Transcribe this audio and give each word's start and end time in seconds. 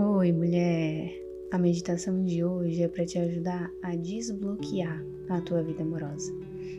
Oi, 0.00 0.30
mulher! 0.30 1.12
A 1.50 1.58
meditação 1.58 2.24
de 2.24 2.44
hoje 2.44 2.84
é 2.84 2.86
para 2.86 3.04
te 3.04 3.18
ajudar 3.18 3.68
a 3.82 3.96
desbloquear 3.96 5.04
a 5.28 5.40
tua 5.40 5.60
vida 5.60 5.82
amorosa. 5.82 6.32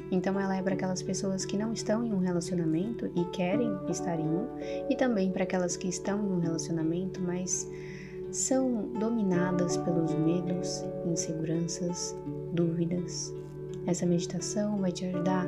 Então, 0.09 0.39
ela 0.39 0.55
é 0.55 0.61
para 0.61 0.73
aquelas 0.73 1.03
pessoas 1.03 1.43
que 1.43 1.57
não 1.57 1.73
estão 1.73 2.05
em 2.05 2.13
um 2.13 2.19
relacionamento 2.19 3.11
e 3.17 3.25
querem 3.25 3.77
estar 3.89 4.17
em 4.17 4.23
um, 4.23 4.47
e 4.89 4.95
também 4.95 5.33
para 5.33 5.43
aquelas 5.43 5.75
que 5.75 5.89
estão 5.89 6.17
em 6.25 6.31
um 6.31 6.39
relacionamento, 6.39 7.19
mas 7.21 7.69
são 8.31 8.87
dominadas 8.97 9.75
pelos 9.75 10.15
medos, 10.15 10.85
inseguranças, 11.05 12.17
dúvidas. 12.53 13.33
Essa 13.85 14.05
meditação 14.05 14.77
vai 14.77 14.93
te 14.93 15.03
ajudar 15.03 15.45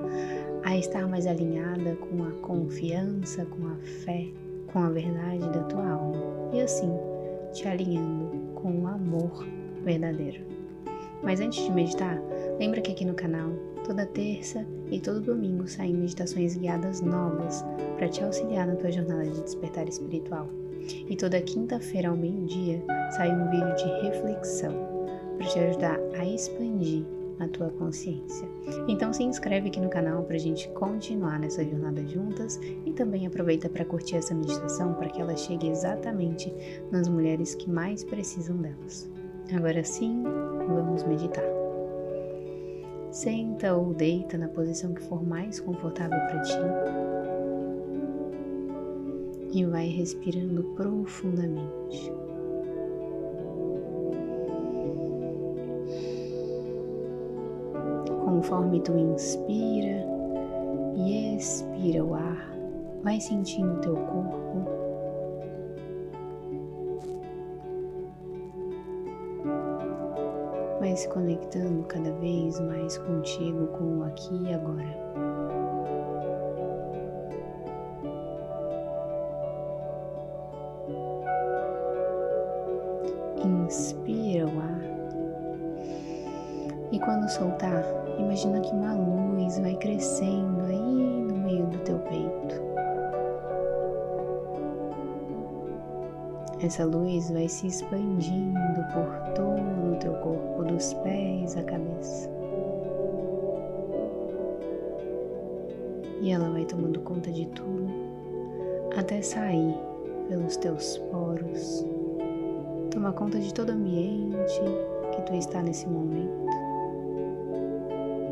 a 0.65 0.77
estar 0.77 1.07
mais 1.07 1.25
alinhada 1.25 1.95
com 1.95 2.21
a 2.25 2.31
confiança, 2.41 3.45
com 3.45 3.65
a 3.65 3.75
fé, 4.03 4.27
com 4.73 4.79
a 4.79 4.89
verdade 4.89 5.49
da 5.51 5.63
tua 5.63 5.89
alma. 5.89 6.19
E 6.51 6.59
assim, 6.59 6.91
te 7.51 7.67
alinhando 7.67 8.53
com 8.55 8.81
o 8.81 8.87
amor 8.87 9.45
verdadeiro. 9.83 10.45
Mas 11.23 11.39
antes 11.39 11.63
de 11.63 11.71
meditar, 11.71 12.19
lembra 12.59 12.81
que 12.81 12.91
aqui 12.91 13.05
no 13.05 13.13
canal, 13.13 13.51
toda 13.85 14.05
terça 14.05 14.65
e 14.89 14.99
todo 14.99 15.21
domingo 15.21 15.67
saem 15.67 15.93
meditações 15.93 16.55
guiadas 16.55 17.01
novas 17.01 17.63
para 17.97 18.09
te 18.09 18.23
auxiliar 18.23 18.67
na 18.67 18.75
tua 18.75 18.91
jornada 18.91 19.23
de 19.23 19.41
despertar 19.41 19.87
espiritual. 19.87 20.47
E 21.07 21.15
toda 21.15 21.39
quinta-feira 21.41 22.09
ao 22.09 22.17
meio-dia 22.17 22.83
sai 23.11 23.31
um 23.31 23.49
vídeo 23.51 23.75
de 23.75 24.07
reflexão 24.07 24.73
para 25.37 25.47
te 25.47 25.59
ajudar 25.59 25.99
a 26.17 26.25
expandir 26.25 27.05
a 27.39 27.47
tua 27.47 27.69
consciência. 27.71 28.47
Então 28.87 29.11
se 29.11 29.23
inscreve 29.23 29.69
aqui 29.69 29.79
no 29.79 29.89
canal 29.89 30.23
para 30.23 30.35
a 30.35 30.39
gente 30.39 30.69
continuar 30.69 31.39
nessa 31.39 31.63
jornada 31.63 32.05
juntas 32.05 32.59
e 32.85 32.91
também 32.91 33.25
aproveita 33.25 33.69
para 33.69 33.85
curtir 33.85 34.17
essa 34.17 34.33
meditação 34.33 34.93
para 34.93 35.09
que 35.09 35.21
ela 35.21 35.35
chegue 35.35 35.69
exatamente 35.69 36.53
nas 36.91 37.07
mulheres 37.07 37.55
que 37.55 37.69
mais 37.69 38.03
precisam 38.03 38.57
delas. 38.57 39.09
Agora 39.53 39.83
sim, 39.83 40.23
vamos 40.67 41.03
meditar. 41.03 41.43
Senta 43.11 43.75
ou 43.75 43.93
deita 43.93 44.37
na 44.37 44.47
posição 44.47 44.93
que 44.93 45.01
for 45.01 45.21
mais 45.21 45.59
confortável 45.59 46.17
para 46.17 46.41
ti. 46.41 46.57
E 49.53 49.65
vai 49.65 49.87
respirando 49.87 50.63
profundamente. 50.75 52.09
Conforme 58.41 58.79
tu 58.79 58.97
inspira 58.97 60.03
e 60.95 61.35
expira 61.35 62.03
o 62.03 62.15
ar, 62.15 62.51
vai 63.03 63.21
sentindo 63.21 63.79
teu 63.81 63.95
corpo. 63.95 64.65
Vai 70.79 70.95
se 70.95 71.07
conectando 71.09 71.83
cada 71.83 72.11
vez 72.13 72.59
mais 72.61 72.97
contigo 72.97 73.67
com 73.77 73.99
o 73.99 74.03
aqui 74.05 74.33
e 74.33 74.53
agora. 74.55 74.97
Inspira 83.45 84.47
o 84.47 84.59
ar 84.59 84.70
quando 87.03 87.27
soltar, 87.29 87.83
imagina 88.17 88.59
que 88.61 88.71
uma 88.73 88.93
luz 88.93 89.57
vai 89.59 89.75
crescendo 89.75 90.61
aí 90.65 91.23
no 91.23 91.35
meio 91.35 91.65
do 91.65 91.77
teu 91.79 91.97
peito. 91.99 92.61
Essa 96.63 96.85
luz 96.85 97.31
vai 97.31 97.47
se 97.47 97.67
expandindo 97.67 98.85
por 98.93 99.33
todo 99.33 99.93
o 99.93 99.95
teu 99.99 100.13
corpo, 100.13 100.63
dos 100.63 100.93
pés 100.95 101.57
à 101.57 101.63
cabeça. 101.63 102.29
E 106.21 106.31
ela 106.31 106.51
vai 106.51 106.65
tomando 106.65 106.99
conta 106.99 107.31
de 107.31 107.47
tudo 107.47 107.89
até 108.95 109.23
sair 109.23 109.75
pelos 110.29 110.55
teus 110.57 110.99
poros. 111.11 111.83
Toma 112.91 113.11
conta 113.11 113.39
de 113.39 113.51
todo 113.51 113.69
o 113.69 113.73
ambiente 113.73 114.61
que 115.15 115.21
tu 115.23 115.33
está 115.33 115.63
nesse 115.63 115.89
momento 115.89 116.60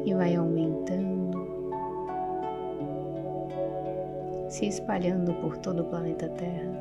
e 0.10 0.14
vai 0.16 0.36
aumentando, 0.36 1.38
se 4.48 4.66
espalhando 4.66 5.32
por 5.36 5.56
todo 5.58 5.84
o 5.84 5.86
planeta 5.86 6.28
Terra 6.30 6.74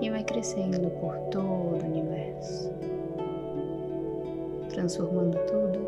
e 0.00 0.10
vai 0.10 0.24
crescendo 0.24 0.90
por 0.98 1.16
todo 1.30 1.46
o 1.46 1.78
universo, 1.84 2.72
transformando 4.70 5.38
tudo 5.46 5.78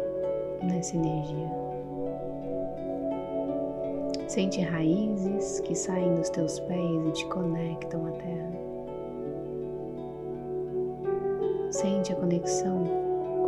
nessa 0.62 0.96
energia. 0.96 1.50
Sente 4.28 4.60
raízes 4.60 5.58
que 5.58 5.74
saem 5.74 6.14
dos 6.14 6.30
teus 6.30 6.60
pés 6.60 7.06
e 7.08 7.10
te 7.10 7.26
conectam 7.26 8.06
à 8.06 8.10
terra. 8.12 8.52
Sente 11.72 12.12
a 12.12 12.16
conexão 12.16 12.84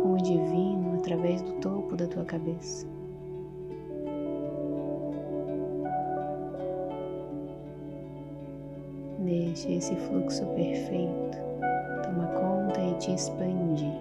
com 0.01 0.15
o 0.15 0.17
divino 0.17 0.72
através 1.03 1.41
do 1.41 1.51
topo 1.55 1.97
da 1.97 2.07
tua 2.07 2.23
cabeça. 2.23 2.87
Deixe 9.19 9.73
esse 9.73 9.95
fluxo 9.97 10.45
perfeito 10.55 11.37
tomar 12.03 12.27
conta 12.35 12.81
e 12.81 12.93
te 12.99 13.13
expandir 13.13 13.93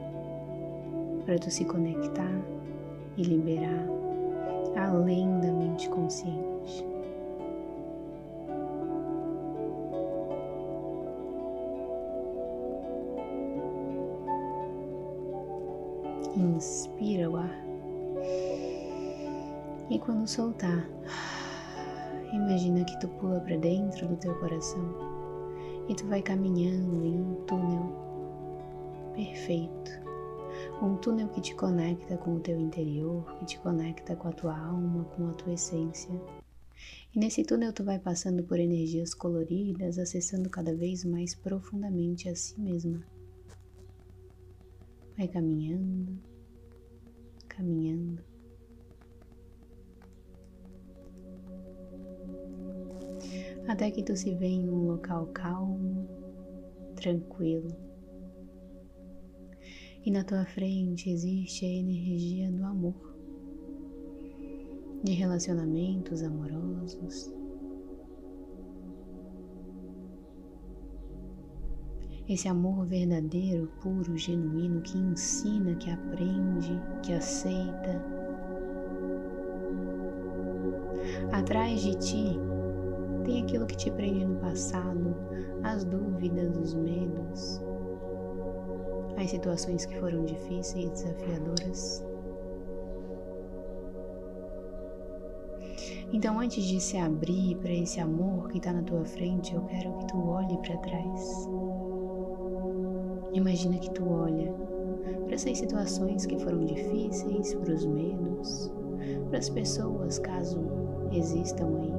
para 1.26 1.38
tu 1.38 1.50
se 1.50 1.64
conectar 1.64 2.40
e 3.16 3.22
liberar 3.22 3.84
além 4.76 5.40
da 5.40 5.52
mente 5.52 5.88
consciente. 5.88 6.51
Inspira 16.42 17.30
o 17.30 17.36
ar. 17.36 17.64
E 19.88 19.96
quando 20.00 20.26
soltar, 20.26 20.88
imagina 22.32 22.84
que 22.84 22.98
tu 22.98 23.06
pula 23.06 23.38
para 23.38 23.56
dentro 23.56 24.08
do 24.08 24.16
teu 24.16 24.34
coração 24.40 24.92
e 25.88 25.94
tu 25.94 26.04
vai 26.06 26.20
caminhando 26.20 27.06
em 27.06 27.20
um 27.20 27.34
túnel 27.46 27.92
perfeito. 29.14 30.02
Um 30.82 30.96
túnel 30.96 31.28
que 31.28 31.40
te 31.40 31.54
conecta 31.54 32.16
com 32.16 32.34
o 32.34 32.40
teu 32.40 32.58
interior, 32.58 33.24
que 33.38 33.46
te 33.46 33.60
conecta 33.60 34.16
com 34.16 34.26
a 34.26 34.32
tua 34.32 34.58
alma, 34.58 35.04
com 35.16 35.28
a 35.28 35.32
tua 35.34 35.52
essência. 35.52 36.10
E 37.14 37.20
nesse 37.20 37.44
túnel 37.44 37.72
tu 37.72 37.84
vai 37.84 38.00
passando 38.00 38.42
por 38.42 38.58
energias 38.58 39.14
coloridas, 39.14 39.96
acessando 39.96 40.50
cada 40.50 40.74
vez 40.74 41.04
mais 41.04 41.36
profundamente 41.36 42.28
a 42.28 42.34
si 42.34 42.60
mesma. 42.60 43.00
Vai 45.16 45.28
caminhando, 45.28 46.18
caminhando. 47.62 48.22
Até 53.68 53.90
que 53.90 54.02
tu 54.02 54.16
se 54.16 54.34
vê 54.34 54.46
em 54.46 54.68
um 54.68 54.86
local 54.86 55.26
calmo, 55.28 56.08
tranquilo. 56.96 57.68
E 60.04 60.10
na 60.10 60.24
tua 60.24 60.44
frente 60.44 61.08
existe 61.08 61.64
a 61.64 61.68
energia 61.68 62.50
do 62.50 62.64
amor, 62.64 63.16
de 65.04 65.12
relacionamentos 65.12 66.24
amorosos, 66.24 67.32
Esse 72.32 72.48
amor 72.48 72.86
verdadeiro, 72.86 73.66
puro, 73.82 74.16
genuíno, 74.16 74.80
que 74.80 74.96
ensina, 74.96 75.74
que 75.74 75.90
aprende, 75.90 76.80
que 77.02 77.12
aceita. 77.12 78.02
Atrás 81.30 81.82
de 81.82 81.94
ti 81.96 82.40
tem 83.22 83.42
aquilo 83.42 83.66
que 83.66 83.76
te 83.76 83.90
prende 83.90 84.24
no 84.24 84.36
passado, 84.36 85.14
as 85.62 85.84
dúvidas, 85.84 86.56
os 86.56 86.72
medos, 86.72 87.60
as 89.18 89.28
situações 89.28 89.84
que 89.84 90.00
foram 90.00 90.24
difíceis 90.24 90.86
e 90.86 90.88
desafiadoras. 90.88 92.02
Então, 96.14 96.40
antes 96.40 96.64
de 96.64 96.80
se 96.80 96.96
abrir 96.96 97.56
para 97.56 97.74
esse 97.74 98.00
amor 98.00 98.48
que 98.48 98.56
está 98.56 98.72
na 98.72 98.82
tua 98.82 99.04
frente, 99.04 99.54
eu 99.54 99.60
quero 99.66 99.98
que 99.98 100.06
tu 100.06 100.28
olhe 100.30 100.56
para 100.62 100.78
trás. 100.78 101.46
Imagina 103.32 103.78
que 103.78 103.90
tu 103.92 104.06
olha 104.08 104.52
para 105.24 105.34
essas 105.34 105.56
situações 105.56 106.26
que 106.26 106.38
foram 106.38 106.64
difíceis, 106.66 107.54
para 107.54 107.72
os 107.72 107.86
medos, 107.86 108.70
para 109.30 109.38
as 109.38 109.48
pessoas, 109.48 110.18
caso 110.18 110.60
existam 111.10 111.68
aí. 111.80 111.92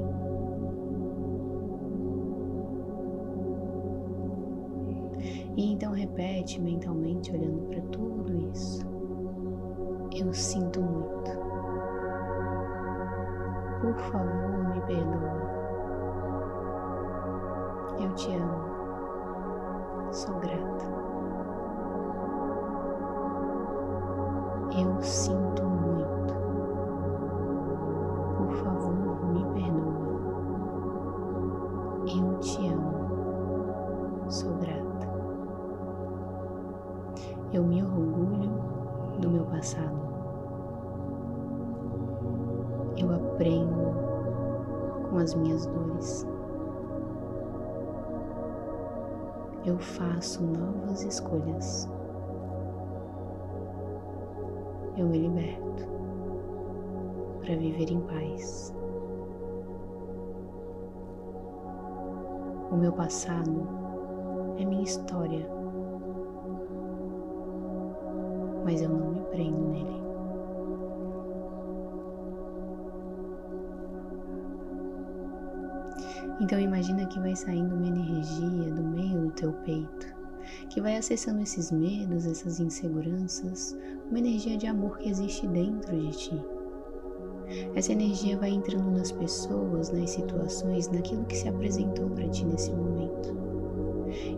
E 5.56 5.72
então 5.72 5.92
repete 5.94 6.62
mentalmente, 6.62 7.32
olhando 7.32 7.62
para 7.68 7.82
tudo 7.82 8.52
isso. 8.52 8.86
Eu 10.16 10.32
sinto 10.34 10.82
muito. 10.82 11.32
Por 13.82 13.96
favor, 14.12 14.74
me 14.74 14.82
perdoa. 14.82 15.44
Eu 18.00 18.14
te 18.14 18.32
amo. 18.36 18.74
Sou 20.12 20.40
grata. 20.40 21.03
Eu 24.76 25.00
sinto 25.04 25.64
muito. 25.64 26.34
Por 28.38 28.52
favor, 28.56 29.24
me 29.28 29.46
perdoa. 29.54 29.94
Eu 32.08 32.40
te 32.40 32.68
amo. 32.70 34.32
Sou 34.32 34.52
grata. 34.56 35.08
Eu 37.54 37.64
me 37.64 37.84
orgulho 37.84 38.50
do 39.20 39.30
meu 39.30 39.46
passado. 39.46 40.02
Eu 42.98 43.14
aprendo 43.14 43.94
com 45.08 45.18
as 45.18 45.36
minhas 45.36 45.68
dores. 45.68 46.28
Eu 49.64 49.78
faço 49.78 50.42
novas 50.42 51.04
escolhas. 51.04 51.88
Eu 54.96 55.08
me 55.08 55.18
liberto 55.18 55.88
para 57.40 57.56
viver 57.56 57.90
em 57.92 58.00
paz. 58.02 58.74
O 62.72 62.76
meu 62.76 62.94
passado 62.94 63.68
é 64.58 64.66
minha 64.66 64.84
história, 64.84 65.48
mas 68.64 68.82
eu 68.82 68.90
não 68.90 69.12
me 69.12 69.22
prendo 69.32 69.68
nele. 69.70 70.04
Então 76.40 76.60
imagina 76.60 77.06
que 77.06 77.20
vai 77.20 77.36
saindo 77.36 77.76
uma 77.76 77.88
energia 77.88 78.72
do 78.74 78.84
meio 78.84 79.22
do 79.22 79.32
teu 79.32 79.54
peito, 79.64 80.16
que 80.70 80.82
vai 80.82 80.96
acessando 80.98 81.42
esses 81.42 81.72
medos, 81.72 82.26
essas 82.26 82.60
inseguranças, 82.60 83.78
uma 84.10 84.20
energia 84.20 84.58
de 84.58 84.68
amor 84.68 84.98
que 84.98 85.10
existe 85.10 85.48
dentro 85.48 85.98
de 86.00 86.12
ti. 86.12 86.42
Essa 87.76 87.92
energia 87.92 88.38
vai 88.38 88.50
entrando 88.50 88.90
nas 88.92 89.12
pessoas, 89.12 89.92
nas 89.92 90.12
situações, 90.12 90.90
naquilo 90.90 91.26
que 91.26 91.38
se 91.38 91.48
apresentou 91.48 92.10
para 92.10 92.28
ti 92.30 92.46
nesse 92.46 92.72
momento. 92.72 93.36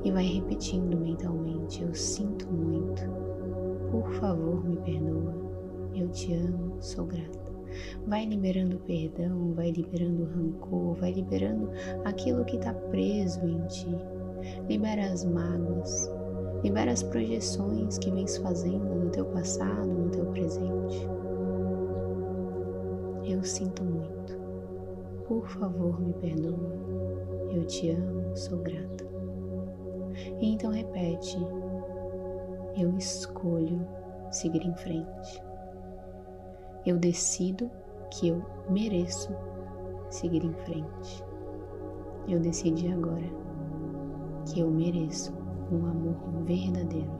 E 0.04 0.12
vai 0.12 0.25
repetindo 0.25 0.98
mentalmente: 0.98 1.84
Eu 1.84 1.94
sinto 1.94 2.48
muito. 2.52 3.02
Por 3.92 4.12
favor, 4.13 4.63
me 4.68 4.78
perdoa. 4.78 5.36
Eu 5.94 6.10
te 6.10 6.34
amo, 6.34 6.78
sou 6.81 7.06
grata. 7.06 7.44
Vai 8.07 8.25
liberando 8.25 8.77
perdão, 8.79 9.53
vai 9.53 9.71
liberando 9.71 10.25
rancor, 10.25 10.95
vai 10.95 11.12
liberando 11.12 11.69
aquilo 12.03 12.45
que 12.45 12.57
está 12.57 12.73
preso 12.73 13.45
em 13.47 13.65
ti. 13.67 13.95
Libera 14.69 15.12
as 15.12 15.25
mágoas, 15.25 16.12
libera 16.63 16.91
as 16.91 17.03
projeções 17.03 17.97
que 17.97 18.12
vens 18.12 18.38
fazendo 18.38 18.95
no 18.95 19.09
teu 19.09 19.25
passado, 19.25 19.88
no 19.88 20.09
teu 20.09 20.25
presente. 20.27 21.07
Eu 23.25 23.44
sinto 23.44 23.83
muito. 23.83 24.38
Por 25.27 25.47
favor, 25.50 26.00
me 26.00 26.13
perdoa. 26.13 26.85
Eu 27.51 27.65
te 27.65 27.89
amo, 27.89 28.35
sou 28.35 28.59
grata. 28.59 29.06
E 30.39 30.53
então 30.53 30.71
repete: 30.71 31.38
Eu 32.77 32.95
escolho 32.97 33.85
seguir 34.31 34.65
em 34.65 34.75
frente. 34.75 35.41
Eu 36.85 36.97
decido 36.97 37.69
que 38.11 38.29
eu 38.29 38.43
mereço 38.69 39.35
seguir 40.09 40.43
em 40.43 40.53
frente. 40.53 41.23
Eu 42.27 42.39
decidi 42.39 42.91
agora 42.91 43.27
que 44.45 44.59
eu 44.59 44.69
mereço 44.69 45.33
um 45.71 45.85
amor 45.85 46.43
verdadeiro. 46.43 47.11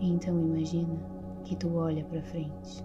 Então 0.00 0.38
imagina 0.38 0.98
que 1.44 1.56
tu 1.56 1.74
olha 1.76 2.04
para 2.04 2.22
frente 2.22 2.84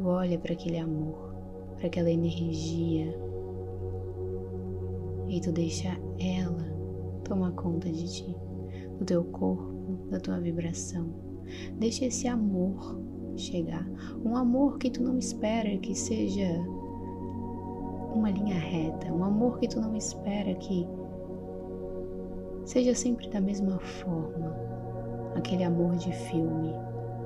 tu 0.00 0.08
olha 0.08 0.38
para 0.38 0.54
aquele 0.54 0.78
amor, 0.78 1.34
para 1.76 1.86
aquela 1.86 2.10
energia 2.10 3.14
e 5.28 5.40
tu 5.40 5.52
deixa 5.52 5.88
ela 6.18 6.64
tomar 7.24 7.52
conta 7.52 7.90
de 7.90 8.10
ti, 8.10 8.36
do 8.98 9.04
teu 9.04 9.22
corpo, 9.24 10.08
da 10.10 10.18
tua 10.18 10.40
vibração. 10.40 11.06
Deixa 11.78 12.06
esse 12.06 12.26
amor 12.26 12.98
chegar, 13.36 13.86
um 14.24 14.36
amor 14.36 14.78
que 14.78 14.90
tu 14.90 15.02
não 15.02 15.18
espera 15.18 15.76
que 15.78 15.94
seja 15.94 16.48
uma 18.14 18.30
linha 18.30 18.58
reta, 18.58 19.12
um 19.12 19.24
amor 19.24 19.58
que 19.58 19.68
tu 19.68 19.80
não 19.80 19.96
espera 19.96 20.54
que 20.54 20.86
seja 22.64 22.94
sempre 22.94 23.28
da 23.28 23.40
mesma 23.40 23.78
forma, 23.78 24.56
aquele 25.34 25.64
amor 25.64 25.96
de 25.96 26.12
filme, 26.12 26.72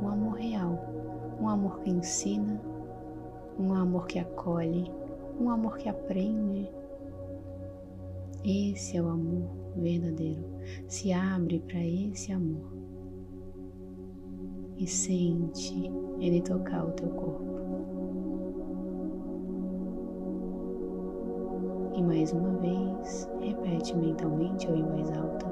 um 0.02 0.08
amor 0.08 0.34
real. 0.34 0.94
Um 1.40 1.48
amor 1.48 1.80
que 1.80 1.90
ensina, 1.90 2.60
um 3.58 3.74
amor 3.74 4.06
que 4.06 4.18
acolhe, 4.18 4.90
um 5.38 5.50
amor 5.50 5.76
que 5.76 5.88
aprende. 5.88 6.70
Esse 8.44 8.96
é 8.96 9.02
o 9.02 9.08
amor 9.08 9.50
verdadeiro. 9.76 10.44
Se 10.86 11.12
abre 11.12 11.58
para 11.58 11.84
esse 11.84 12.32
amor 12.32 12.72
e 14.76 14.86
sente 14.86 15.90
ele 16.18 16.40
tocar 16.42 16.84
o 16.84 16.92
teu 16.92 17.08
corpo. 17.10 17.54
E 21.94 22.02
mais 22.02 22.32
uma 22.32 22.50
vez, 22.54 23.28
repete 23.40 23.96
mentalmente 23.96 24.68
ou 24.68 24.76
em 24.76 24.82
voz 24.82 25.10
alta: 25.12 25.46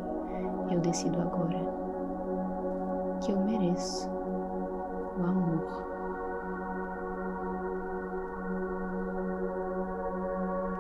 Eu 0.71 0.81
decido 0.81 1.21
agora 1.21 1.61
que 3.21 3.31
eu 3.31 3.39
mereço 3.39 4.11
o 5.17 5.23
amor. 5.23 5.83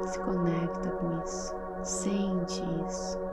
Se 0.06 0.19
conecta 0.21 0.91
com 0.91 1.23
isso, 1.23 1.55
sente 1.83 2.65
isso. 2.89 3.31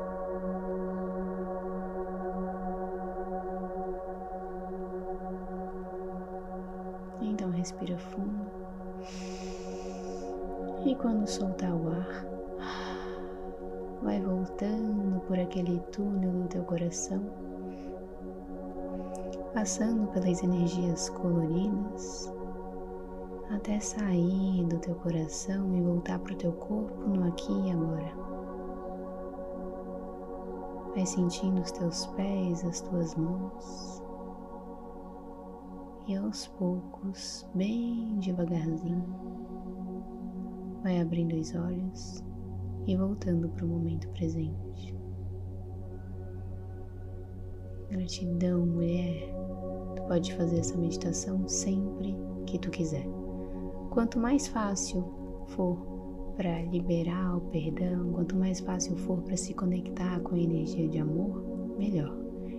Então 7.22 7.50
respira 7.50 7.98
fundo. 7.98 8.46
E 10.86 10.96
quando 10.96 11.28
soltar 11.28 11.74
o 11.74 11.90
ar, 11.90 12.26
vai 14.02 14.22
voltando 14.22 15.20
por 15.22 15.38
aquele 15.38 15.80
túnel 15.92 16.32
do 16.32 16.48
teu 16.48 16.64
coração 16.64 17.22
passando 19.54 20.08
pelas 20.12 20.44
energias 20.44 21.10
coloridas 21.10 22.32
até 23.50 23.80
sair 23.80 24.64
do 24.66 24.78
teu 24.78 24.96
coração 24.96 25.76
e 25.76 25.82
voltar 25.82 26.20
para 26.20 26.34
o 26.34 26.38
teu 26.38 26.52
corpo 26.54 27.10
no 27.10 27.28
aqui 27.28 27.52
e 27.52 27.72
agora. 27.72 28.14
Vai 30.96 31.06
sentindo 31.06 31.62
os 31.62 31.72
teus 31.72 32.06
pés, 32.08 32.64
as 32.64 32.82
tuas 32.82 33.16
mãos. 33.16 34.04
E 36.10 36.16
aos 36.16 36.48
poucos, 36.48 37.48
bem 37.54 38.18
devagarzinho, 38.18 39.06
vai 40.82 41.00
abrindo 41.00 41.36
os 41.36 41.54
olhos 41.54 42.24
e 42.88 42.96
voltando 42.96 43.48
para 43.50 43.64
o 43.64 43.70
momento 43.70 44.10
presente. 44.10 44.98
Gratidão, 47.92 48.66
mulher. 48.66 49.32
Tu 49.98 50.02
pode 50.08 50.34
fazer 50.34 50.58
essa 50.58 50.76
meditação 50.76 51.48
sempre 51.48 52.16
que 52.48 52.58
tu 52.58 52.72
quiser. 52.72 53.06
Quanto 53.92 54.18
mais 54.18 54.48
fácil 54.48 55.04
for 55.50 55.78
para 56.36 56.64
liberar 56.64 57.38
o 57.38 57.42
perdão, 57.52 58.14
quanto 58.14 58.36
mais 58.36 58.60
fácil 58.60 58.98
for 58.98 59.22
para 59.22 59.38
se 59.38 59.54
conectar 59.54 60.20
com 60.22 60.34
a 60.34 60.40
energia 60.40 60.90
de 60.90 60.98
amor, 60.98 61.78
melhor. 61.78 62.18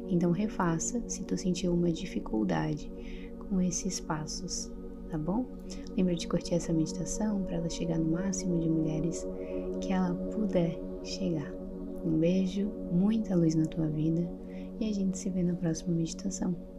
Então 0.09 0.31
refaça 0.31 1.03
se 1.09 1.25
tu 1.25 1.37
sentiu 1.37 1.75
uma 1.75 1.91
dificuldade 1.91 2.93
com 3.51 3.61
esses 3.61 3.99
passos, 3.99 4.71
tá 5.11 5.19
bom? 5.19 5.45
Lembra 5.97 6.15
de 6.15 6.29
curtir 6.29 6.55
essa 6.55 6.73
meditação 6.73 7.43
para 7.43 7.57
ela 7.57 7.69
chegar 7.69 7.99
no 7.99 8.13
máximo 8.13 8.61
de 8.61 8.69
mulheres 8.69 9.27
que 9.81 9.93
ela 9.93 10.15
puder 10.15 10.81
chegar. 11.03 11.53
Um 12.05 12.17
beijo, 12.17 12.71
muita 12.93 13.35
luz 13.35 13.57
na 13.57 13.67
tua 13.67 13.89
vida 13.89 14.31
e 14.79 14.89
a 14.89 14.95
gente 14.95 15.19
se 15.19 15.29
vê 15.29 15.43
na 15.43 15.55
próxima 15.55 15.95
meditação. 15.95 16.70